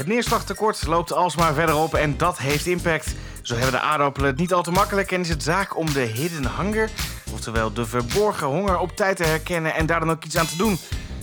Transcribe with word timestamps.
Het 0.00 0.08
neerslagtekort 0.08 0.86
loopt 0.86 1.12
alsmaar 1.12 1.52
verder 1.52 1.76
op 1.76 1.94
en 1.94 2.16
dat 2.16 2.38
heeft 2.38 2.66
impact. 2.66 3.16
Zo 3.42 3.54
hebben 3.54 3.72
de 3.72 3.80
aardappelen 3.80 4.28
het 4.28 4.38
niet 4.38 4.52
al 4.52 4.62
te 4.62 4.70
makkelijk 4.70 5.12
en 5.12 5.20
is 5.20 5.28
het 5.28 5.42
zaak 5.42 5.76
om 5.76 5.86
de 5.86 6.00
hidden 6.00 6.56
hunger, 6.56 6.90
oftewel 7.32 7.72
de 7.72 7.84
verborgen 7.84 8.46
honger, 8.46 8.78
op 8.78 8.90
tijd 8.90 9.16
te 9.16 9.24
herkennen 9.24 9.74
en 9.74 9.86
daar 9.86 10.00
dan 10.00 10.10
ook 10.10 10.24
iets 10.24 10.38
aan 10.38 10.46
te 10.46 10.56
doen. 10.56 10.76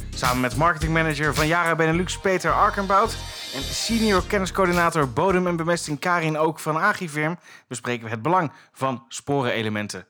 Samen 0.09 0.41
met 0.41 0.57
marketingmanager 0.57 1.33
van 1.33 1.47
Jara 1.47 1.75
Benelux 1.75 2.19
Peter 2.19 2.51
Arkenbout 2.51 3.11
en 3.55 3.61
senior 3.61 4.27
kenniscoördinator 4.27 5.13
bodem 5.13 5.47
en 5.47 5.55
bemesting 5.55 5.99
Karin 5.99 6.37
Ook 6.37 6.59
van 6.59 6.77
Agifirm 6.77 7.35
bespreken 7.67 8.03
we 8.03 8.09
het 8.09 8.21
belang 8.21 8.51
van 8.71 9.05
sporenelementen. 9.07 10.05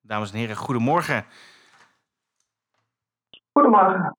Dames 0.00 0.32
en 0.32 0.38
heren, 0.38 0.56
goedemorgen. 0.56 1.24
Goedemorgen. 3.52 4.16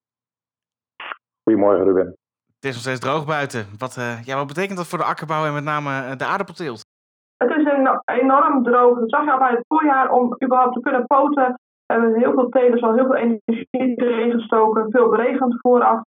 Goedemorgen, 1.44 1.86
Ruben. 1.86 2.21
Het 2.62 2.70
is 2.70 2.76
nog 2.76 2.86
steeds 2.88 3.06
droog 3.06 3.26
buiten. 3.26 3.64
Wat, 3.78 3.98
eh, 3.98 4.24
ja, 4.24 4.36
wat 4.36 4.48
betekent 4.48 4.78
dat 4.78 4.88
voor 4.88 4.98
de 4.98 5.12
akkerbouw 5.14 5.46
en 5.46 5.54
met 5.54 5.64
name 5.64 5.90
eh, 5.90 6.18
de 6.18 6.26
aardappelteelt? 6.26 6.82
Het 7.38 7.50
is 7.58 7.66
een, 7.66 8.02
enorm 8.06 8.64
droog. 8.64 9.00
Dat 9.00 9.10
zag 9.10 9.24
je 9.24 9.32
al 9.32 9.38
bij 9.38 9.52
het 9.52 9.66
voorjaar 9.68 10.12
om 10.12 10.36
überhaupt 10.44 10.74
te 10.74 10.82
kunnen 10.82 11.06
poten. 11.06 11.60
We 11.86 11.94
hebben 11.94 12.20
heel 12.20 12.34
veel 12.34 12.50
telers 12.50 12.82
al 12.82 12.94
heel 12.94 13.06
veel 13.06 13.16
energie 13.16 13.68
erin 13.96 14.32
gestoken, 14.32 14.92
veel 14.92 15.10
beregend 15.10 15.56
vooraf. 15.62 16.02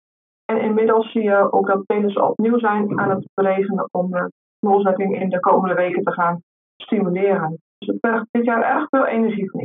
En 0.46 0.62
inmiddels 0.62 1.12
zie 1.12 1.24
je 1.24 1.52
ook 1.52 1.68
dat 1.68 1.84
telers 1.86 2.16
opnieuw 2.16 2.60
zijn 2.60 3.00
aan 3.00 3.10
het 3.10 3.26
beregenen 3.34 3.88
om 3.92 4.12
de 4.12 4.32
molzetting 4.60 5.22
in 5.22 5.30
de 5.30 5.40
komende 5.40 5.76
weken 5.76 6.04
te 6.04 6.12
gaan 6.12 6.42
stimuleren. 6.78 7.60
Dus 7.78 7.88
het 7.88 7.98
vergt 8.00 8.26
dit 8.32 8.46
jaar 8.46 8.64
erg 8.64 8.90
veel 8.90 9.06
energie 9.06 9.52
van 9.52 9.60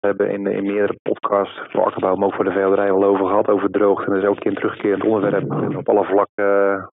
hebben 0.00 0.30
in, 0.30 0.46
in 0.46 0.62
meerdere 0.62 0.98
podcasts 1.02 1.60
voor 1.68 1.84
akkerbouw, 1.84 2.14
maar 2.14 2.26
ook 2.26 2.34
voor 2.34 2.44
de 2.44 2.50
veehouderij 2.50 2.90
al 2.90 3.04
over 3.04 3.26
gehad, 3.26 3.48
over 3.48 3.70
droogte. 3.70 4.04
En 4.04 4.20
dat 4.20 4.32
is 4.32 4.38
keer 4.38 4.50
een 4.50 4.58
terugkerend 4.58 5.04
onderwerp. 5.04 5.50
En 5.50 5.76
op 5.76 5.88
alle 5.88 6.04
vlakken 6.04 6.44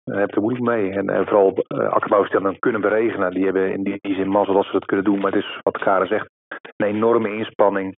uh, 0.05 0.15
heb 0.17 0.29
je 0.29 0.35
er 0.35 0.41
moeilijk 0.41 0.65
mee. 0.65 0.91
En, 0.91 1.09
en 1.09 1.25
vooral 1.27 1.53
uh, 1.67 1.89
akkerbouwers 1.89 2.31
die 2.31 2.41
dan 2.41 2.59
kunnen 2.59 2.81
beregenen, 2.81 3.31
die 3.31 3.43
hebben 3.43 3.73
in 3.73 3.83
die, 3.83 3.97
die 4.01 4.15
zin 4.15 4.29
mazzel 4.29 4.53
dat 4.53 4.65
ze 4.65 4.71
dat 4.71 4.85
kunnen 4.85 5.05
doen. 5.05 5.19
Maar 5.19 5.31
het 5.31 5.41
is, 5.43 5.59
wat 5.63 5.77
Karen 5.77 6.07
zegt, 6.07 6.29
een 6.75 6.87
enorme 6.87 7.35
inspanning 7.35 7.97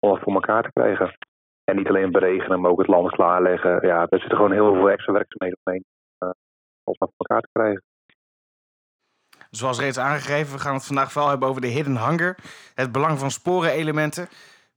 om 0.00 0.10
het 0.12 0.22
voor 0.22 0.34
elkaar 0.34 0.62
te 0.62 0.72
krijgen. 0.72 1.16
En 1.64 1.76
niet 1.76 1.88
alleen 1.88 2.10
beregenen, 2.10 2.60
maar 2.60 2.70
ook 2.70 2.78
het 2.78 2.88
land 2.88 3.10
klaarleggen. 3.10 3.86
Ja, 3.86 4.06
er 4.08 4.18
zitten 4.18 4.36
gewoon 4.36 4.52
heel 4.52 4.74
veel 4.74 4.90
extra 4.90 5.12
werkzaamheden 5.12 5.58
omheen 5.64 5.84
uh, 6.24 6.30
om 6.84 6.94
het 6.98 7.12
voor 7.16 7.26
elkaar 7.26 7.40
te 7.40 7.48
krijgen. 7.52 7.82
Zoals 9.56 9.80
reeds 9.80 9.98
aangegeven, 9.98 10.54
we 10.54 10.60
gaan 10.60 10.74
het 10.74 10.86
vandaag 10.86 11.12
vooral 11.12 11.30
hebben 11.30 11.48
over 11.48 11.60
de 11.60 11.66
hidden 11.66 12.08
hunger. 12.08 12.36
Het 12.74 12.92
belang 12.92 13.18
van 13.18 13.30
sporenelementen. 13.30 14.28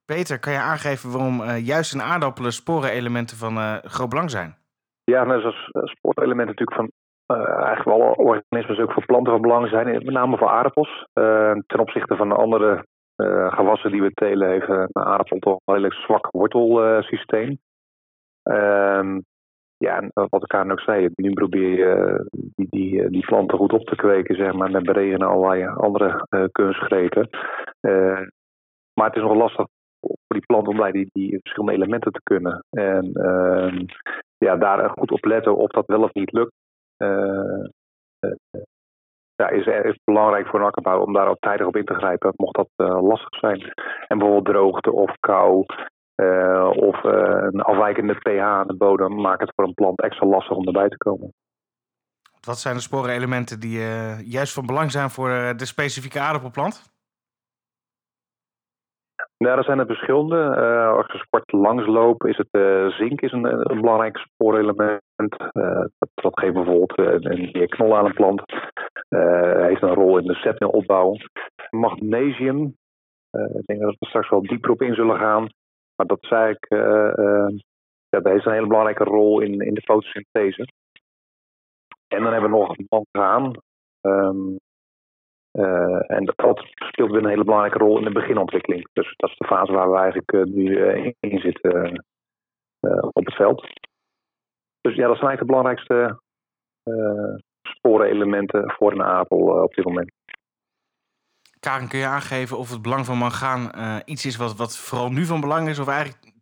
Peter, 0.06 0.40
kan 0.40 0.54
je 0.54 0.60
aangeven 0.60 1.12
waarom 1.12 1.42
uh, 1.42 1.66
juist 1.66 1.94
in 1.94 2.02
aardappelen 2.02 2.54
sporenelementen 2.54 3.38
van 3.38 3.58
uh, 3.58 3.76
groot 3.84 4.10
belang 4.10 4.30
zijn? 4.30 4.56
Ja, 5.04 5.24
net 5.24 5.42
zoals 5.42 5.70
uh, 5.72 5.84
sporenelementen 5.84 6.56
natuurlijk 6.56 6.78
van 6.78 6.92
uh, 7.38 7.64
eigenlijk 7.66 7.98
alle 7.98 8.16
organismen 8.16 8.80
ook 8.80 8.92
voor 8.92 9.06
planten 9.06 9.34
van 9.34 9.42
belang 9.42 9.70
zijn. 9.70 9.86
Met 9.88 10.04
name 10.10 10.38
voor 10.38 10.50
aardappels. 10.50 11.06
ten 11.68 11.80
opzichte 11.80 12.16
van 12.16 12.30
de 12.30 12.36
andere 12.36 12.86
gewassen 13.50 13.92
die 13.92 14.02
we 14.02 14.12
telen 14.14 14.50
heeft 14.50 14.70
een 14.70 15.06
aardappel 15.06 15.40
toch 15.40 15.60
een 15.66 15.74
redelijk 15.74 15.94
zwak 15.94 16.28
wortelsysteem. 16.32 17.60
Ehm, 18.44 19.20
ja, 19.78 19.98
en 19.98 20.12
wat 20.14 20.44
ik 20.44 20.54
aan 20.54 20.72
ook 20.72 20.80
zei, 20.80 21.10
nu 21.16 21.34
probeer 21.34 21.78
je 21.78 22.26
die, 22.56 22.68
die, 22.70 23.10
die 23.10 23.26
planten 23.26 23.58
goed 23.58 23.74
op 23.74 23.86
te 23.86 23.96
kweken, 23.96 24.36
zeg 24.36 24.54
maar, 24.54 24.72
met 24.72 24.84
beregenen 24.84 25.28
allerlei 25.28 25.68
andere 25.68 26.28
kunstgrepen. 26.52 27.30
Maar 28.94 29.08
het 29.08 29.16
is 29.16 29.22
nog 29.22 29.36
lastig 29.36 29.66
voor 30.00 30.18
die 30.28 30.46
plant 30.46 30.68
om 30.68 30.78
bij 30.78 30.92
die, 30.92 31.40
verschillende 31.42 31.76
elementen 31.76 32.12
te 32.12 32.22
kunnen. 32.24 32.64
En 32.70 33.12
uh, 33.14 33.86
ja, 34.38 34.56
daar 34.56 34.90
goed 34.90 35.12
op 35.12 35.26
letten 35.26 35.58
of 35.58 35.70
dat 35.70 35.86
wel 35.86 36.04
of 36.04 36.14
niet 36.14 36.32
lukt. 36.32 36.54
ja, 39.36 39.50
is, 39.50 39.66
is 39.66 40.00
belangrijk 40.04 40.48
voor 40.48 40.60
een 40.60 40.66
akkerbouw 40.66 41.02
om 41.02 41.14
daar 41.14 41.28
ook 41.28 41.40
tijdig 41.40 41.68
op 41.68 41.76
in 41.76 41.86
te 41.86 41.94
grijpen, 41.94 42.34
mocht 42.36 42.56
dat 42.56 42.70
lastig 43.04 43.40
zijn. 43.40 43.74
En 44.08 44.18
bijvoorbeeld 44.18 44.46
droogte 44.46 44.92
of 44.92 45.16
kou, 45.20 45.66
uh, 46.22 46.70
of 46.76 47.04
uh, 47.04 47.12
een 47.52 47.62
afwijkende 47.62 48.14
pH 48.14 48.40
aan 48.40 48.68
de 48.68 48.76
bodem 48.76 49.22
maakt 49.22 49.42
het 49.42 49.52
voor 49.56 49.66
een 49.66 49.74
plant 49.74 50.02
extra 50.02 50.28
lastig 50.28 50.58
om 50.58 50.66
erbij 50.66 50.90
te 50.90 50.98
komen. 50.98 51.34
Wat 52.46 52.58
zijn 52.58 52.76
de 52.76 52.82
sporenelementen 52.82 53.60
die 53.60 53.78
uh, 53.80 54.22
juist 54.22 54.54
van 54.54 54.66
belang 54.66 54.92
zijn 54.92 55.10
voor 55.10 55.30
de 55.30 55.66
specifieke 55.66 56.20
aardappelplant? 56.20 56.96
Nou, 59.38 59.58
er 59.58 59.64
zijn 59.64 59.80
er 59.80 59.86
verschillende. 59.86 60.56
als 60.98 61.12
je 61.12 61.18
sport 61.18 61.52
langsloop, 61.52 62.26
is 62.26 62.38
het 62.38 62.94
zink 62.94 63.22
is 63.22 63.32
een, 63.32 63.72
een 63.72 63.82
belangrijk 63.82 64.18
spoorelement. 64.18 65.02
dat, 65.98 66.10
dat 66.14 66.40
geeft 66.40 66.54
bijvoorbeeld 66.54 66.98
een 67.26 67.50
meer 67.52 67.68
knol 67.68 67.98
aan 67.98 68.06
een 68.06 68.14
plant. 68.14 68.42
heeft 69.68 69.82
een 69.82 69.94
rol 69.94 70.18
in 70.18 70.28
de 70.28 70.34
zetmeelopbouw. 70.34 71.16
Magnesium, 71.70 72.76
ik 73.32 73.66
denk 73.66 73.80
dat 73.80 73.96
we 74.00 74.06
straks 74.06 74.30
wel 74.30 74.42
dieper 74.42 74.72
op 74.72 74.82
in 74.82 74.94
zullen 74.94 75.18
gaan. 75.18 75.48
Maar 75.98 76.08
dat 76.08 76.26
zei 76.26 76.52
ik, 76.52 76.66
uh, 76.70 77.12
uh, 77.16 77.48
ja, 78.10 78.20
dat 78.20 78.32
heeft 78.32 78.46
een 78.46 78.54
hele 78.54 78.68
belangrijke 78.68 79.04
rol 79.04 79.40
in, 79.40 79.60
in 79.60 79.74
de 79.74 79.82
fotosynthese. 79.82 80.68
En 82.08 82.24
dan 82.24 82.32
hebben 82.32 82.52
we 82.52 82.58
nog 82.58 82.76
mangaan. 82.90 83.52
Um, 84.02 84.60
uh, 85.52 86.12
en 86.12 86.26
dat 86.26 86.66
speelt 86.66 87.12
weer 87.12 87.24
een 87.24 87.30
hele 87.30 87.44
belangrijke 87.44 87.78
rol 87.78 87.98
in 87.98 88.04
de 88.04 88.12
beginontwikkeling. 88.12 88.88
Dus 88.94 89.14
dat 89.16 89.30
is 89.30 89.38
de 89.38 89.46
fase 89.46 89.72
waar 89.72 89.92
we 89.92 89.98
eigenlijk 89.98 90.32
nu 90.46 90.80
in 91.20 91.40
zitten 91.40 92.06
op 93.12 93.26
het 93.26 93.36
veld. 93.36 93.62
Dus 94.82 94.96
ja, 94.96 95.08
dat 95.08 95.18
zijn 95.18 95.28
eigenlijk 95.28 95.40
de 95.40 95.46
belangrijkste 95.46 96.20
sporenelementen 97.62 98.72
voor 98.72 98.92
een 98.92 99.04
aardappel 99.04 99.64
op 99.64 99.74
dit 99.74 99.86
moment. 99.86 100.12
Karen, 101.60 101.88
kun 101.88 102.00
je 102.00 102.06
aangeven 102.06 102.58
of 102.58 102.70
het 102.70 102.82
belang 102.82 103.06
van 103.06 103.18
mangaan 103.18 103.72
uh, 103.76 103.96
iets 104.06 104.26
is 104.26 104.38
wat, 104.38 104.56
wat 104.56 104.78
vooral 104.78 105.10
nu 105.10 105.26
van 105.26 105.42
belang 105.42 105.68
is, 105.68 105.80
of 105.80 105.88
eigenlijk 105.88 106.34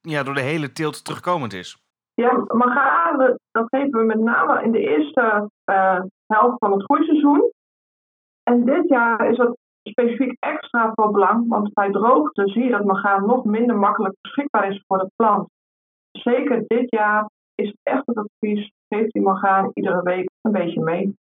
ja, 0.00 0.22
door 0.22 0.34
de 0.34 0.40
hele 0.40 0.72
teelt 0.72 1.04
terugkomend 1.04 1.52
is? 1.52 1.78
Ja, 2.14 2.44
mangaan, 2.46 3.36
dat 3.50 3.66
geven 3.68 3.98
we 3.98 4.04
met 4.04 4.18
name 4.20 4.62
in 4.62 4.72
de 4.72 4.78
eerste 4.78 5.50
uh, 5.70 6.00
helft 6.26 6.58
van 6.58 6.72
het 6.72 6.82
groeiseizoen. 6.82 7.52
En 8.42 8.64
dit 8.64 8.88
jaar 8.88 9.30
is 9.30 9.36
dat 9.36 9.56
specifiek 9.82 10.36
extra 10.38 10.92
van 10.94 11.12
belang, 11.12 11.48
want 11.48 11.72
bij 11.72 11.90
droogte 11.90 12.48
zie 12.48 12.64
je 12.64 12.70
dat 12.70 12.84
mangaan 12.84 13.26
nog 13.26 13.44
minder 13.44 13.76
makkelijk 13.76 14.14
beschikbaar 14.20 14.68
is 14.68 14.84
voor 14.86 14.98
de 14.98 15.10
plant. 15.16 15.48
Zeker 16.10 16.64
dit 16.66 16.90
jaar 16.90 17.30
is 17.54 17.68
het 17.68 17.78
echt 17.82 18.02
het 18.06 18.16
advies, 18.16 18.72
geef 18.88 19.10
die 19.10 19.22
mangaan 19.22 19.70
iedere 19.74 20.02
week 20.02 20.30
een 20.40 20.52
beetje 20.52 20.82
mee. 20.82 21.16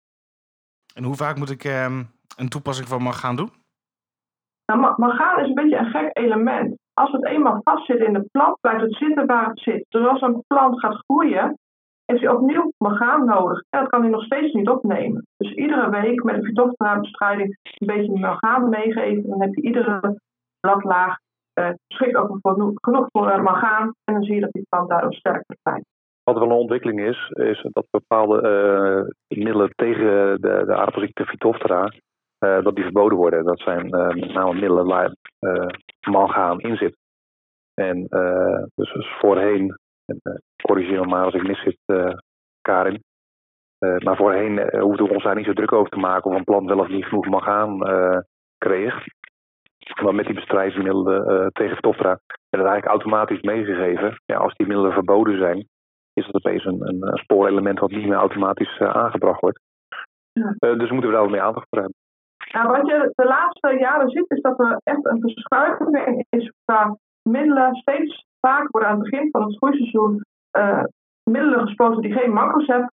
En 0.94 1.05
hoe 1.05 1.15
vaak 1.15 1.37
moet 1.37 1.50
ik 1.50 1.65
uh, 1.65 2.00
een 2.41 2.49
toepassing 2.49 2.89
van 2.89 3.03
mangaan 3.03 3.37
doen? 3.37 3.51
Nou, 4.67 4.95
mangaan 4.97 5.41
is 5.41 5.49
een 5.49 5.55
beetje 5.55 5.78
een 5.78 5.91
gek 5.91 6.11
element. 6.12 6.78
Als 6.95 7.12
het 7.12 7.27
eenmaal 7.27 7.61
vastzit 7.65 7.99
in 7.99 8.12
de 8.12 8.28
plant, 8.31 8.61
blijft 8.61 8.83
het 8.83 8.95
zitten 8.95 9.27
waar 9.27 9.49
het 9.49 9.61
zit. 9.61 9.84
Dus 9.89 10.06
als 10.06 10.21
een 10.21 10.45
plant 10.47 10.81
gaat 10.81 11.03
groeien, 11.06 11.59
heeft 12.05 12.21
hij 12.21 12.34
opnieuw 12.34 12.73
mangaan 12.78 13.25
nodig. 13.25 13.62
En 13.71 13.81
dat 13.81 13.89
kan 13.89 14.01
hij 14.01 14.11
nog 14.11 14.25
steeds 14.25 14.53
niet 14.53 14.69
opnemen. 14.69 15.27
Dus 15.37 15.53
iedere 15.53 15.91
week 15.91 16.23
met 16.23 16.34
een 16.34 16.45
Phytophthora-bestrijding 16.45 17.59
een 17.62 17.87
beetje 17.87 18.19
mangaan 18.19 18.69
meegeven. 18.69 19.28
Dan 19.28 19.41
heb 19.41 19.55
je 19.55 19.62
iedere 19.62 20.21
bladlaag 20.61 21.17
geschikt 21.89 22.17
ook 22.17 22.39
genoeg 22.81 23.07
voor 23.12 23.28
uh, 23.28 23.43
mangaan. 23.43 23.93
En 24.05 24.15
dan 24.15 24.22
zie 24.22 24.34
je 24.34 24.41
dat 24.41 24.53
die 24.53 24.67
plant 24.69 24.89
daardoor 24.89 25.12
sterker 25.12 25.57
blijft. 25.62 25.87
Wat 26.22 26.39
wel 26.39 26.51
een 26.51 26.57
ontwikkeling 26.57 27.01
is, 27.01 27.28
is 27.28 27.67
dat 27.72 27.87
bepaalde 27.91 28.37
uh, 29.28 29.39
middelen 29.39 29.71
tegen 29.75 30.41
de, 30.41 30.62
de 30.67 30.75
aardappelziekte 30.75 31.25
Phytophthora 31.25 31.93
uh, 32.45 32.62
dat 32.62 32.75
die 32.75 32.84
verboden 32.84 33.19
worden. 33.19 33.45
Dat 33.45 33.59
zijn 33.59 33.87
uh, 33.87 34.09
met 34.09 34.33
name 34.33 34.53
middelen 34.53 34.87
waar 34.87 35.15
uh, 35.41 35.67
mangaan 36.09 36.61
in 36.61 36.77
zit. 36.77 36.97
En 37.75 38.06
dus, 38.75 38.93
dus, 38.93 39.19
voorheen, 39.19 39.78
en, 40.04 40.42
corrigeer 40.63 41.01
me 41.01 41.07
maar 41.07 41.25
als 41.25 41.34
ik 41.34 41.47
mis 41.47 41.63
zit, 41.63 41.78
Karin. 42.60 43.03
maar 43.78 44.16
voorheen 44.16 44.81
hoefden 44.81 45.07
we 45.07 45.13
ons 45.13 45.22
daar 45.22 45.37
niet 45.37 45.45
zo 45.45 45.53
druk 45.53 45.72
over 45.72 45.91
te 45.91 45.98
maken 45.98 46.31
of 46.31 46.37
een 46.37 46.45
plant 46.45 46.69
wel 46.69 46.78
of 46.78 46.89
niet 46.89 47.04
genoeg 47.04 47.27
mangaan 47.27 47.78
kreeg. 48.59 49.04
Maar 50.03 50.15
met 50.15 50.27
die 50.27 50.34
bestrijdingsmiddelen 50.34 51.53
tegen 51.53 51.75
Phytophthora 51.75 52.19
werd 52.28 52.65
het 52.65 52.72
eigenlijk 52.72 52.87
automatisch 52.87 53.41
meegegeven. 53.41 54.21
Ja, 54.25 54.37
als 54.37 54.54
die 54.54 54.66
middelen 54.66 54.92
verboden 54.92 55.39
zijn, 55.39 55.69
is 56.13 56.27
dat 56.27 56.34
opeens 56.34 56.65
een, 56.65 56.89
een 56.89 57.19
spoorelement 57.19 57.78
wat 57.78 57.91
niet 57.91 58.07
meer 58.07 58.19
automatisch 58.19 58.78
aangebracht 58.78 59.41
wordt. 59.41 59.60
Ja. 60.33 60.54
dus 60.59 60.91
moeten 60.91 61.10
we 61.10 61.15
daar 61.15 61.22
wel 61.22 61.31
mee 61.31 61.42
aandacht 61.42 61.66
voor 61.69 61.78
hebben. 61.78 61.98
Nou, 62.53 62.69
wat 62.69 62.87
je 62.87 63.13
de 63.15 63.25
laatste 63.25 63.79
jaren 63.79 64.11
ziet, 64.11 64.31
is 64.31 64.41
dat 64.41 64.59
er 64.61 64.81
echt 64.85 65.07
een 65.07 65.21
verschuiving 65.21 66.25
is 66.29 66.53
qua 66.65 66.97
middelen. 67.23 67.75
Steeds 67.75 68.27
vaker 68.41 68.69
worden 68.71 68.91
aan 68.91 69.01
het 69.01 69.11
begin 69.11 69.29
van 69.31 69.43
het 69.43 69.57
groeiseizoen 69.57 70.25
uh, 70.59 70.85
middelen 71.31 71.61
gespoten 71.61 72.03
die 72.03 72.13
geen 72.13 72.33
mancozeb 72.33 72.91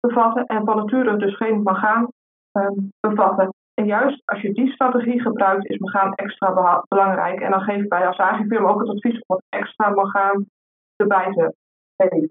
bevatten 0.00 0.44
en 0.44 0.64
van 0.64 0.76
nature 0.76 1.16
dus 1.16 1.36
geen 1.36 1.62
mangaan 1.62 2.08
uh, 2.52 2.68
bevatten. 3.00 3.54
En 3.74 3.86
juist 3.86 4.22
als 4.24 4.40
je 4.40 4.52
die 4.52 4.72
strategie 4.72 5.20
gebruikt, 5.20 5.70
is 5.70 5.78
mangaan 5.78 6.14
extra 6.14 6.82
belangrijk. 6.88 7.40
En 7.40 7.50
dan 7.50 7.60
geven 7.60 7.88
wij 7.88 8.06
als 8.06 8.16
agrifirm 8.16 8.66
ook 8.66 8.80
het 8.80 8.88
advies 8.88 9.14
om 9.14 9.22
wat 9.26 9.42
extra 9.48 9.88
mangaan 9.88 10.46
erbij 10.96 11.32
te 11.32 11.54
geven. 11.96 12.30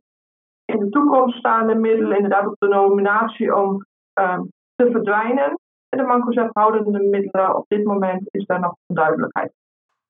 in 0.66 0.80
de 0.80 0.90
toekomst 0.90 1.38
staande 1.38 1.76
middelen 1.76 2.16
inderdaad 2.16 2.48
op 2.48 2.56
de 2.60 2.68
nominatie 2.68 3.56
om 3.56 3.86
ehm, 4.14 4.42
te 4.76 4.92
verdwijnen. 4.92 5.58
En 5.90 5.98
de 5.98 6.04
mancozeb-houdende 6.04 7.00
middelen 7.00 7.56
op 7.56 7.66
dit 7.68 7.84
moment 7.84 8.22
is 8.32 8.46
daar 8.46 8.60
nog 8.60 8.76
onduidelijkheid. 8.88 9.54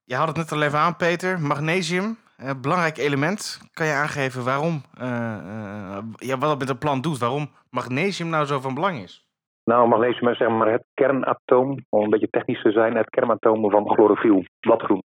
Je 0.03 0.15
had 0.15 0.27
het 0.27 0.37
net 0.37 0.51
al 0.51 0.61
even 0.61 0.79
aan, 0.79 0.95
Peter. 0.95 1.39
Magnesium, 1.39 2.17
uh, 2.43 2.51
belangrijk 2.61 2.97
element. 2.97 3.69
Kan 3.73 3.85
je 3.85 3.93
aangeven 3.93 4.43
waarom, 4.45 4.81
uh, 5.01 5.97
ja, 6.15 6.37
wat 6.37 6.49
het 6.49 6.59
met 6.59 6.69
een 6.69 6.77
plant 6.77 7.03
doet? 7.03 7.17
Waarom 7.17 7.47
magnesium 7.69 8.29
nou 8.29 8.45
zo 8.45 8.59
van 8.59 8.73
belang 8.73 8.97
is? 8.97 9.25
Nou, 9.63 9.87
magnesium 9.87 10.29
is 10.29 10.37
zeg 10.37 10.49
maar 10.49 10.71
het 10.71 10.85
kernatoom, 10.93 11.85
om 11.89 12.03
een 12.03 12.09
beetje 12.09 12.29
technisch 12.29 12.61
te 12.61 12.71
zijn, 12.71 12.95
het 12.95 13.09
kernatoom 13.09 13.71
van 13.71 13.89
chlorofiel, 13.89 14.43
bladgroen. 14.59 15.03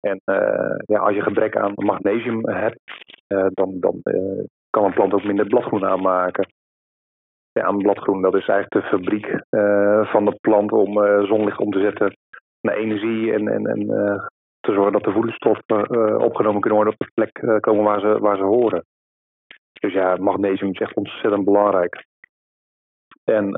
En 0.00 0.20
ja, 0.86 0.98
als 0.98 1.14
je 1.14 1.22
gebrek 1.22 1.56
aan 1.56 1.72
magnesium 1.74 2.48
hebt, 2.48 2.80
dan, 3.26 3.80
dan 3.80 4.00
kan 4.70 4.84
een 4.84 4.94
plant 4.94 5.12
ook 5.12 5.24
minder 5.24 5.46
bladgroen 5.46 5.84
aanmaken. 5.84 6.46
Ja, 7.58 7.72
bladgroen, 7.72 8.22
dat 8.22 8.34
is 8.34 8.46
eigenlijk 8.46 8.84
de 8.84 8.96
fabriek 8.96 9.26
van 10.10 10.24
de 10.24 10.38
plant 10.40 10.72
om 10.72 10.92
zonlicht 11.26 11.58
om 11.58 11.70
te 11.70 11.80
zetten 11.80 12.16
naar 12.60 12.74
energie 12.74 13.32
en, 13.32 13.48
en, 13.48 13.66
en 13.66 13.86
te 14.60 14.72
zorgen 14.72 14.92
dat 14.92 15.04
de 15.04 15.12
voedingsstoffen 15.12 16.20
opgenomen 16.20 16.60
kunnen 16.60 16.78
worden 16.78 16.96
op 16.98 17.06
de 17.06 17.12
plek 17.14 17.60
komen 17.60 17.84
waar 17.84 18.00
ze, 18.00 18.18
waar 18.18 18.36
ze 18.36 18.42
horen. 18.42 18.84
Dus 19.80 19.92
ja, 19.92 20.16
magnesium 20.16 20.70
is 20.70 20.80
echt 20.80 20.96
ontzettend 20.96 21.44
belangrijk. 21.44 22.04
En 23.24 23.50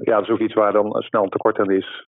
ja, 0.00 0.14
dat 0.14 0.22
is 0.22 0.30
ook 0.30 0.38
iets 0.38 0.54
waar 0.54 0.72
dan 0.72 1.02
snel 1.02 1.22
een 1.22 1.30
tekort 1.30 1.58
aan 1.58 1.70
is. 1.70 2.06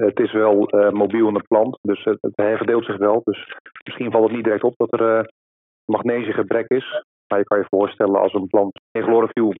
het 0.00 0.20
is 0.20 0.32
wel 0.32 0.68
mobiel 0.90 1.28
in 1.28 1.34
de 1.34 1.44
plant, 1.48 1.78
dus 1.82 2.04
het, 2.04 2.18
het 2.20 2.36
herverdeelt 2.36 2.84
zich 2.84 2.96
wel. 2.96 3.20
Dus 3.24 3.56
misschien 3.84 4.10
valt 4.10 4.24
het 4.24 4.32
niet 4.32 4.44
direct 4.44 4.64
op 4.64 4.74
dat 4.76 5.00
er 5.00 5.32
magnesiumgebrek 5.84 6.68
is. 6.68 7.04
Maar 7.28 7.38
je 7.38 7.44
kan 7.44 7.58
je 7.58 7.66
voorstellen 7.68 8.20
als 8.20 8.34
een 8.34 8.46
plant 8.46 8.80
geen 8.92 9.02
chlorofiel 9.02 9.52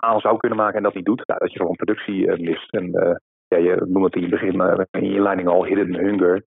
aan 0.00 0.20
zou 0.20 0.36
kunnen 0.36 0.58
maken 0.58 0.76
en 0.76 0.82
dat 0.82 0.94
niet 0.94 1.04
doet, 1.04 1.26
nou, 1.26 1.40
dat 1.40 1.52
je 1.52 1.58
gewoon 1.58 1.76
productie 1.76 2.42
mist. 2.42 2.72
En 2.72 2.90
ja, 3.48 3.58
je 3.58 3.84
noemt 3.88 4.04
het 4.04 4.14
in 4.14 4.22
je 4.22 4.28
begin 4.28 4.88
in 4.90 5.10
je 5.10 5.20
leiding 5.20 5.48
al 5.48 5.64
hidden 5.64 5.94
hunger. 5.94 6.44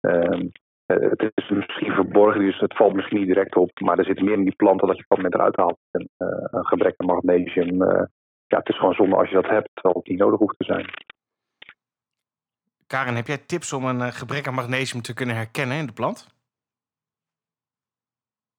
Ehm, 0.00 0.48
eh, 0.86 1.10
het 1.10 1.32
is 1.34 1.48
misschien 1.48 1.92
verborgen, 1.92 2.40
dus 2.40 2.60
het 2.60 2.76
valt 2.76 2.94
misschien 2.94 3.18
niet 3.18 3.26
direct 3.26 3.56
op. 3.56 3.80
Maar 3.80 3.98
er 3.98 4.04
zit 4.04 4.20
meer 4.20 4.32
in 4.32 4.44
die 4.44 4.56
planten 4.56 4.86
dat 4.86 4.96
je 4.96 5.02
op 5.02 5.08
dat 5.08 5.18
moment 5.18 5.34
eruit 5.34 5.56
haalt. 5.56 5.78
En, 5.90 6.08
uh, 6.18 6.28
een 6.50 6.66
gebrek 6.66 6.94
aan 6.96 7.06
magnesium, 7.06 7.82
uh, 7.82 8.02
ja, 8.46 8.58
het 8.58 8.68
is 8.68 8.78
gewoon 8.78 8.94
zonde 8.94 9.16
als 9.16 9.28
je 9.28 9.34
dat 9.34 9.46
hebt, 9.46 9.68
terwijl 9.72 9.94
het 9.94 10.08
niet 10.08 10.18
nodig 10.18 10.38
hoeft 10.38 10.58
te 10.58 10.64
zijn. 10.64 10.86
Karen, 12.86 13.14
heb 13.14 13.26
jij 13.26 13.38
tips 13.38 13.72
om 13.72 13.84
een 13.84 14.12
gebrek 14.12 14.46
aan 14.46 14.54
magnesium 14.54 15.02
te 15.02 15.14
kunnen 15.14 15.36
herkennen 15.36 15.76
in 15.76 15.86
de 15.86 15.92
plant? 15.92 16.34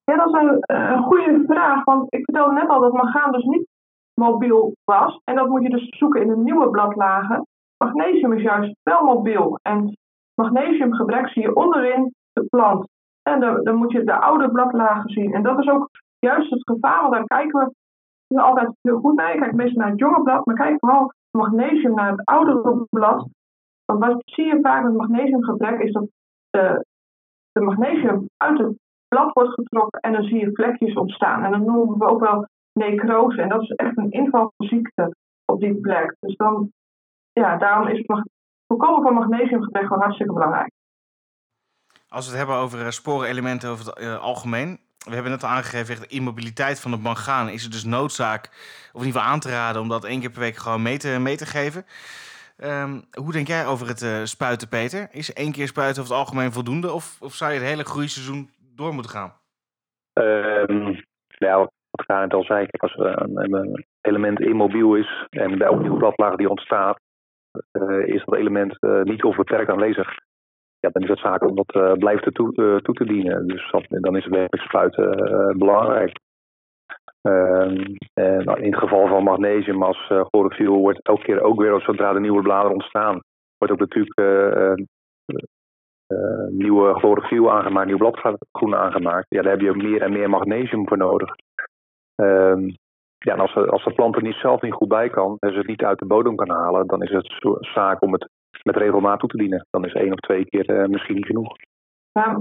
Ja, 0.04 0.16
dat 0.16 0.28
is 0.28 0.42
een, 0.42 0.57
een 0.66 1.04
goede 1.04 1.44
vraag. 1.48 1.84
Want 1.84 2.13
ik 2.13 2.24
vertelde 2.24 2.54
net 2.54 2.69
al 2.69 2.80
dat 2.80 2.94
magaan 2.94 3.31
dus 3.31 3.44
niet 3.44 3.68
mobiel 4.13 4.75
was. 4.83 5.19
En 5.24 5.36
dat 5.36 5.48
moet 5.48 5.63
je 5.63 5.69
dus 5.69 5.98
zoeken 5.98 6.21
in 6.21 6.27
de 6.27 6.38
nieuwe 6.38 6.69
bladlagen. 6.69 7.45
Magnesium 7.77 8.33
is 8.33 8.42
juist 8.42 8.75
wel 8.83 9.04
mobiel. 9.04 9.60
En 9.62 9.98
magnesiumgebrek 10.42 11.30
zie 11.30 11.42
je 11.42 11.56
onderin 11.56 12.13
de 12.33 12.45
plant. 12.50 12.88
En 13.21 13.39
dan, 13.39 13.63
dan 13.63 13.75
moet 13.75 13.92
je 13.92 14.04
de 14.04 14.19
oude 14.19 14.51
bladlagen 14.51 15.10
zien. 15.10 15.33
En 15.33 15.44
dat 15.44 15.60
is 15.60 15.69
ook 15.69 15.89
juist 16.19 16.50
het 16.50 16.62
gevaar, 16.63 17.01
want 17.01 17.13
daar 17.13 17.25
kijken 17.25 17.74
we 18.27 18.42
altijd 18.42 18.69
heel 18.81 19.00
goed 19.00 19.15
naar. 19.15 19.33
Je 19.33 19.39
kijkt 19.39 19.56
meestal 19.56 19.81
naar 19.81 19.92
het 19.92 20.00
jonge 20.00 20.24
blad, 20.24 20.45
maar 20.45 20.56
kijk 20.56 20.80
vooral 20.80 21.12
magnesium 21.31 21.94
naar 21.94 22.12
het 22.12 22.25
oudere 22.25 22.86
blad. 22.89 23.27
Want 23.86 24.06
wat 24.06 24.21
zie 24.25 24.45
je 24.45 24.59
vaak 24.62 24.83
met 24.83 24.94
magnesiumgebrek 24.94 25.80
is 25.80 25.92
dat 25.92 26.07
de, 26.50 26.86
de 27.51 27.62
magnesium 27.62 28.25
uit 28.38 28.57
het 28.57 28.77
blad 29.07 29.33
wordt 29.33 29.54
getrokken 29.54 30.00
en 30.00 30.13
dan 30.13 30.24
zie 30.24 30.39
je 30.39 30.54
vlekjes 30.54 30.94
ontstaan. 30.94 31.44
En 31.44 31.51
dat 31.51 31.62
noemen 31.62 31.98
we 31.98 32.07
ook 32.07 32.19
wel 32.19 32.48
necrose. 32.73 33.41
En 33.41 33.49
dat 33.49 33.61
is 33.61 33.69
echt 33.69 33.97
een 33.97 34.11
invalziekte 34.11 35.15
op 35.45 35.59
die 35.59 35.75
plek. 35.75 36.15
Dus 36.19 36.35
dan, 36.35 36.71
ja, 37.33 37.57
daarom 37.57 37.87
is 37.87 38.05
voorkomen 38.67 39.03
van 39.03 39.13
magnesiumgebrek 39.13 39.83
gewoon 39.83 40.01
hartstikke 40.01 40.33
belangrijk. 40.33 40.71
Als 42.07 42.25
we 42.25 42.29
het 42.29 42.39
hebben 42.39 42.63
over 42.63 42.81
eh, 42.81 42.89
sporenelementen 42.89 43.69
over 43.69 43.85
het 43.85 43.99
uh, 43.99 44.19
algemeen. 44.21 44.79
We 44.97 45.13
hebben 45.13 45.31
net 45.31 45.43
al 45.43 45.49
aangegeven, 45.49 45.99
de 45.99 46.07
immobiliteit 46.07 46.79
van 46.79 46.91
het 46.91 47.01
mangaan 47.01 47.49
is 47.49 47.63
het 47.63 47.71
dus 47.71 47.83
noodzaak, 47.83 48.45
of 48.93 49.01
in 49.01 49.05
ieder 49.05 49.21
geval 49.21 49.33
aan 49.33 49.39
te 49.39 49.49
raden, 49.49 49.81
om 49.81 49.89
dat 49.89 50.03
één 50.03 50.19
keer 50.19 50.29
per 50.29 50.39
week 50.39 50.55
gewoon 50.55 50.81
mee 50.81 50.97
te, 50.97 51.17
mee 51.19 51.35
te 51.35 51.45
geven. 51.45 51.85
Um, 52.57 53.03
hoe 53.13 53.31
denk 53.31 53.47
jij 53.47 53.65
over 53.65 53.87
het 53.87 54.01
uh, 54.01 54.23
spuiten, 54.23 54.67
Peter? 54.67 55.07
Is 55.11 55.33
één 55.33 55.51
keer 55.51 55.67
spuiten 55.67 56.01
over 56.01 56.15
het 56.15 56.25
algemeen 56.25 56.51
voldoende? 56.51 56.91
Of, 56.91 57.17
of 57.21 57.33
zou 57.33 57.51
je 57.51 57.59
het 57.59 57.67
hele 57.67 57.83
groeiseizoen 57.83 58.49
door 58.75 58.93
moeten 58.93 59.11
gaan? 59.11 59.33
Um, 60.13 61.03
nou, 61.37 61.67
wat 61.94 62.10
ik 62.10 62.22
net 62.22 62.34
al 62.34 62.44
zei, 62.44 62.68
als 62.72 62.95
een, 62.98 63.54
een 63.54 63.86
element 64.01 64.40
immobiel 64.40 64.95
is 64.95 65.25
en 65.30 65.57
bij 65.57 65.68
elke 65.68 65.81
nieuwe 65.81 65.98
bladlaag 65.98 66.36
die 66.36 66.50
ontstaat, 66.50 67.00
uh, 67.72 68.07
is 68.07 68.25
dat 68.25 68.36
element 68.36 68.78
uh, 68.80 69.01
niet 69.01 69.24
onbeperkt 69.24 69.69
aanwezig. 69.69 70.07
Ja, 70.80 70.90
dan 70.90 71.01
is 71.01 71.10
het 71.10 71.19
zaak 71.19 71.42
om 71.42 71.56
dat 71.56 71.75
uh, 71.75 71.92
blijft 71.92 72.34
toe, 72.34 72.81
toe, 72.81 72.95
te 72.95 73.06
dienen. 73.06 73.48
Dus 73.48 73.72
dan 73.88 74.16
is 74.16 74.28
werkelijk 74.28 74.68
spuiten 74.68 75.57
belangrijk. 75.57 76.19
Ehm, 77.22 77.75
nou, 78.16 78.62
in 78.62 78.72
het 78.72 78.80
geval 78.80 79.07
van 79.07 79.24
magnesium 79.24 79.84
als 79.84 80.12
chlorofiel 80.30 80.78
wordt 80.78 81.06
elke 81.07 81.24
keer 81.24 81.42
ook 81.42 81.62
weer, 81.62 81.81
zodra 81.81 82.13
de 82.13 82.19
nieuwe 82.19 82.42
bladeren 82.42 82.74
ontstaan, 82.74 83.19
wordt 83.57 83.74
ook 83.74 83.80
natuurlijk 83.80 84.80
nieuwe 86.50 86.94
chlorofiel 86.94 87.51
aangemaakt, 87.51 87.88
nieuw 87.88 87.98
bladgroen 87.98 88.75
aangemaakt. 88.75 89.25
Ja, 89.30 89.42
daar 89.42 89.51
heb 89.51 89.62
je 89.62 89.75
meer 89.75 90.01
en 90.01 90.12
meer 90.12 90.30
magnesium 90.30 90.88
voor 90.88 90.98
nodig. 90.98 91.36
Um, 92.15 92.75
ja, 93.18 93.33
en 93.33 93.39
als, 93.39 93.56
als 93.56 93.83
de 93.83 93.94
plant 93.94 94.15
er 94.15 94.21
niet 94.21 94.36
zelf 94.36 94.62
niet 94.62 94.74
goed 94.74 94.88
bij 94.88 95.10
kan 95.10 95.38
en 95.39 95.51
ze 95.51 95.57
het 95.57 95.68
niet 95.68 95.83
uit 95.83 96.00
de 96.00 96.06
bodem 96.06 96.36
kan 96.36 96.50
halen, 96.50 96.88
dan 96.88 97.04
is 97.04 97.12
het 97.12 97.57
zaak 97.60 98.01
om 98.01 98.13
het 98.13 98.30
met 98.63 98.75
regelmaat 98.75 99.19
toe 99.19 99.30
te 99.30 99.38
dienen. 99.38 99.65
Dan 99.69 99.86
is 99.86 99.94
één 99.94 100.12
of 100.12 100.19
twee 100.19 100.45
keer 100.45 100.69
uh, 100.69 100.88
misschien 100.88 101.15
niet 101.15 101.25
genoeg. 101.25 101.56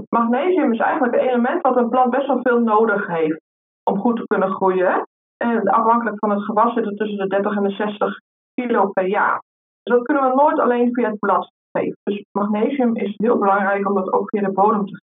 Magnesium 0.09 0.73
is 0.73 0.79
eigenlijk 0.79 1.13
een 1.13 1.27
element 1.27 1.61
wat 1.61 1.77
een 1.77 1.89
plant 1.89 2.09
best 2.09 2.27
wel 2.27 2.41
veel 2.41 2.59
nodig 2.59 3.07
heeft 3.07 3.41
om 3.83 3.99
goed 3.99 4.15
te 4.15 4.27
kunnen 4.27 4.51
groeien. 4.51 5.07
En 5.37 5.67
afhankelijk 5.67 6.19
van 6.19 6.29
het 6.29 6.43
gewas 6.43 6.73
zit 6.73 6.85
het 6.85 6.97
tussen 6.97 7.17
de 7.17 7.27
30 7.27 7.55
en 7.55 7.63
de 7.63 7.71
60 7.71 8.19
kilo 8.53 8.89
per 8.89 9.07
jaar. 9.07 9.41
Dus 9.83 9.95
dat 9.95 10.05
kunnen 10.05 10.29
we 10.29 10.35
nooit 10.35 10.59
alleen 10.59 10.93
via 10.93 11.09
het 11.09 11.19
blad 11.19 11.51
geven. 11.71 11.97
Dus 12.03 12.25
magnesium 12.31 12.95
is 12.95 13.13
heel 13.17 13.37
belangrijk 13.37 13.87
om 13.87 13.95
dat 13.95 14.13
ook 14.13 14.29
via 14.29 14.41
de 14.41 14.51
bodem 14.51 14.85
te 14.85 14.95
geven. 14.95 15.11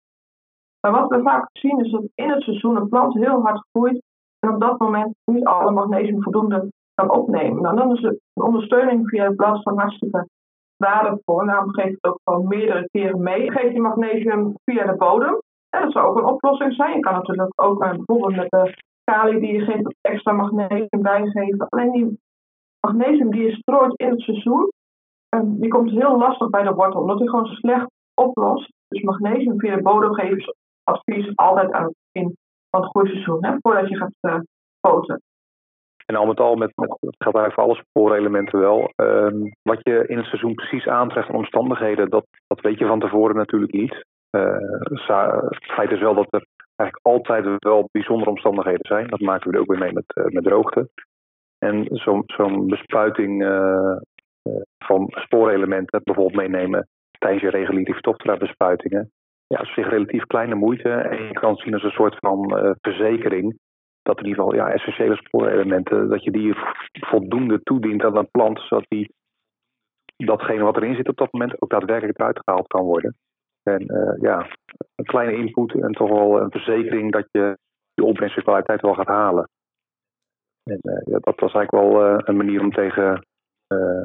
Maar 0.81 1.01
wat 1.01 1.10
we 1.10 1.22
vaak 1.22 1.50
zien 1.51 1.86
is 1.86 1.92
dat 1.92 2.08
in 2.16 2.30
het 2.30 2.44
seizoen 2.44 2.75
een 2.75 2.90
plant 2.90 3.13
heel 3.13 3.41
hard 3.41 3.68
groeit 3.72 4.03
en 4.46 4.54
op 4.54 4.62
dat 4.62 4.80
moment 4.80 5.16
niet 5.25 5.46
alle 5.46 5.72
magnesium 5.72 6.24
voldoende 6.24 6.72
kan 6.94 7.12
opnemen. 7.12 7.62
Nou, 7.62 7.75
dan 7.75 7.96
is 7.96 8.04
een 8.04 8.20
ondersteuning 8.34 9.10
via 9.10 9.25
het 9.25 9.36
blad 9.36 9.62
van 9.62 9.80
hartstikke 9.80 10.28
waardevol. 10.78 11.42
En 11.42 11.48
daarom 11.48 11.74
geef 11.74 11.90
het 11.90 12.04
ook 12.04 12.20
gewoon 12.24 12.48
meerdere 12.48 12.88
keren 12.92 13.22
mee. 13.22 13.52
Geef 13.52 13.74
je 13.74 13.82
magnesium 13.82 14.54
via 14.64 14.86
de 14.86 14.96
bodem. 14.98 15.40
En 15.70 15.82
dat 15.82 15.92
zou 15.92 16.08
ook 16.08 16.18
een 16.18 16.34
oplossing 16.34 16.74
zijn. 16.74 16.96
Je 16.96 17.00
kan 17.00 17.14
natuurlijk 17.14 17.62
ook 17.62 17.84
uh, 17.84 17.90
bijvoorbeeld 17.90 18.36
met 18.36 18.50
de 18.50 18.74
kali 19.04 19.40
die 19.40 19.54
je 19.54 19.62
geeft 19.62 19.96
extra 20.02 20.32
magnesium 20.32 21.02
bijgeven. 21.02 21.68
Alleen 21.70 21.92
die 21.92 22.20
magnesium 22.80 23.32
die 23.32 23.44
je 23.44 23.56
strooit 23.56 24.00
in 24.00 24.10
het 24.10 24.22
seizoen, 24.22 24.72
um, 25.36 25.60
die 25.60 25.70
komt 25.70 25.90
heel 25.90 26.18
lastig 26.18 26.50
bij 26.50 26.64
de 26.64 26.74
wortel, 26.74 27.02
omdat 27.02 27.18
die 27.18 27.30
gewoon 27.30 27.46
slecht 27.46 27.88
oplost. 28.14 28.72
Dus 28.88 29.02
magnesium 29.02 29.60
via 29.60 29.75
de 29.75 29.82
bodem 29.82 30.14
geven 30.14 30.38
is 30.38 30.54
advies 30.84 31.36
altijd 31.36 31.72
aan 31.72 31.84
het 31.84 31.96
begin 32.12 32.36
van 32.75 32.84
het 32.84 32.89
groeiseizoen, 32.89 33.46
hè, 33.46 33.55
voordat 33.62 33.89
je 33.89 33.98
gaat 33.98 34.17
uh, 34.22 34.39
poten. 34.79 35.22
En 36.05 36.15
al 36.15 36.25
met 36.25 36.39
al, 36.39 36.55
met, 36.55 36.72
dat 36.75 37.15
geldt 37.17 37.38
eigenlijk 37.38 37.53
voor 37.53 37.63
alle 37.63 37.75
spoorelementen 37.75 38.60
wel. 38.60 38.91
Um, 38.96 39.51
wat 39.62 39.79
je 39.82 40.08
in 40.08 40.17
het 40.17 40.25
seizoen 40.25 40.53
precies 40.53 40.88
aantreft 40.88 41.27
van 41.27 41.36
omstandigheden, 41.36 42.10
dat, 42.10 42.25
dat 42.48 42.62
weet 42.62 42.79
je 42.79 42.86
van 42.86 43.00
tevoren 43.00 43.36
natuurlijk 43.36 43.74
niet. 43.74 44.05
Uh, 44.32 44.58
het 44.79 45.72
feit 45.72 45.91
is 45.91 46.00
wel 46.00 46.15
dat 46.15 46.27
er 46.29 46.46
eigenlijk 46.75 47.08
altijd 47.08 47.55
wel 47.58 47.89
bijzondere 47.91 48.29
omstandigheden 48.29 48.88
zijn. 48.88 49.08
Dat 49.08 49.20
maken 49.20 49.50
we 49.50 49.55
er 49.55 49.62
ook 49.62 49.72
weer 49.72 49.79
mee 49.79 49.94
met, 49.94 50.15
uh, 50.15 50.25
met 50.25 50.44
droogte. 50.44 50.89
En 51.58 51.88
zo'n 52.25 52.67
bespuiting 52.67 53.44
van 54.77 55.08
spoorelementen 55.10 56.01
bijvoorbeeld 56.03 56.41
meenemen 56.41 56.88
tijdens 57.17 57.44
je 57.44 57.50
reguliere 57.50 58.38
bespuitingen 58.38 59.12
ja, 59.48 59.60
op 59.60 59.66
zich 59.66 59.90
relatief 59.90 60.24
kleine 60.24 60.56
moeite. 60.56 60.90
En 60.90 61.24
je 61.24 61.34
kan 61.34 61.56
zien 61.56 61.74
als 61.74 61.84
een 61.84 61.92
soort 61.92 62.16
van 62.20 62.58
uh, 62.58 62.72
verzekering. 62.82 63.60
Dat 64.02 64.20
in 64.20 64.25
ieder 64.25 64.44
geval 64.44 64.56
ja, 64.58 64.72
essentiële 64.72 65.16
spoorelementen, 65.16 66.10
dat 66.10 66.24
je 66.24 66.32
die 66.32 66.54
voldoende 66.92 67.62
toedient 67.64 68.04
aan 68.04 68.18
een 68.18 68.32
plant, 68.32 68.60
zodat 68.60 68.86
die, 68.88 69.14
datgene 70.16 70.64
wat 70.64 70.75
erin 70.75 70.96
zit 70.96 71.10
op 71.10 71.18
dat 71.18 71.32
moment 71.32 71.62
ook 71.62 71.70
daadwerkelijk 71.70 72.20
eruit 72.20 72.40
gehaald 72.44 72.68
kan 72.68 72.84
worden. 72.84 73.16
En 73.64 73.82
uh, 73.82 74.22
ja, 74.22 74.48
een 74.96 75.06
kleine 75.06 75.38
input 75.38 75.74
en 75.74 75.92
toch 75.92 76.10
wel 76.10 76.42
een 76.42 76.52
verzekering 76.52 77.12
dat 77.12 77.28
je 77.32 77.58
je 77.94 78.04
opbrengstkwaliteit 78.04 78.82
wel 78.82 78.94
gaat 78.94 79.08
halen. 79.08 79.50
En 80.64 80.80
ja, 81.06 81.18
dat 81.20 81.40
was 81.40 81.54
eigenlijk 81.54 81.72
wel 81.72 82.20
een 82.28 82.38
manier 82.38 82.62
om 82.62 82.72
tegen 82.72 83.25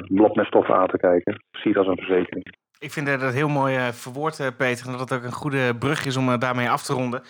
bladmeststoffen 0.07 0.75
aan 0.75 0.89
te 0.89 0.97
kijken. 0.97 1.45
Zie 1.51 1.73
dat 1.73 1.87
als 1.87 1.97
een 1.97 2.05
verzekering. 2.05 2.55
Ik 2.81 2.93
vind 2.93 3.07
dat 3.07 3.33
heel 3.33 3.49
mooi 3.49 3.77
uh, 3.77 3.93
verwoord, 3.93 4.39
uh, 4.39 4.47
Peter. 4.57 4.87
En 4.87 4.93
dat 4.93 5.01
het 5.01 5.13
ook 5.13 5.23
een 5.23 5.33
goede 5.33 5.77
brug 5.79 6.05
is 6.05 6.17
om 6.17 6.29
uh, 6.29 6.39
daarmee 6.39 6.71
af 6.71 6.83
te 6.83 6.93
ronden. 6.93 7.23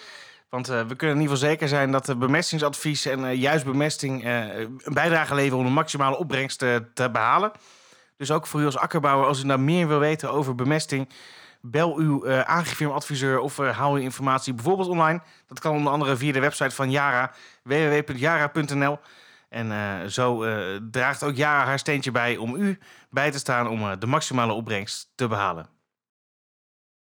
Want 0.49 0.67
we 0.67 0.97
kunnen 0.97 1.17
in 1.17 1.23
ieder 1.23 1.37
geval 1.37 1.51
zeker 1.51 1.69
zijn 1.69 1.91
dat 1.93 2.19
bemestingsadvies 2.19 3.07
en 3.07 3.37
juist 3.37 3.65
bemesting 3.65 4.25
een 4.25 4.81
bijdrage 4.85 5.35
leveren 5.35 5.59
om 5.59 5.65
de 5.65 5.71
maximale 5.71 6.19
opbrengst 6.19 6.59
te 6.59 7.09
behalen. 7.13 7.53
Dus 8.17 8.31
ook 8.31 8.47
voor 8.47 8.61
u 8.61 8.65
als 8.65 8.77
akkerbouwer, 8.77 9.27
als 9.27 9.43
u 9.43 9.47
nou 9.47 9.61
meer 9.61 9.89
wil 9.89 9.99
weten 9.99 10.31
over 10.31 10.55
bemesting, 10.55 11.09
bel 11.61 11.97
uw 11.97 12.27
uh, 12.27 12.41
aangifirmadviseur 12.41 13.39
of 13.39 13.59
uh, 13.59 13.77
haal 13.77 13.93
uw 13.93 14.01
informatie 14.01 14.55
bijvoorbeeld 14.55 14.89
online. 14.89 15.21
Dat 15.47 15.61
kan 15.61 15.77
onder 15.77 15.93
andere 15.93 16.17
via 16.17 16.33
de 16.33 16.41
website 16.41 16.75
van 16.75 16.91
Yara, 16.91 17.33
www.yara.nl. 17.63 18.99
En 19.51 19.67
uh, 19.67 20.05
zo 20.05 20.45
draagt 20.91 21.23
ook 21.23 21.37
Yara 21.37 21.65
haar 21.65 21.79
steentje 21.79 22.11
bij 22.11 22.37
om 22.37 22.55
u 22.55 22.79
bij 23.11 23.31
te 23.31 23.39
staan 23.39 23.69
om 23.69 23.99
de 23.99 24.07
maximale 24.07 24.53
opbrengst 24.53 25.13
te 25.15 25.29
behalen. 25.29 25.80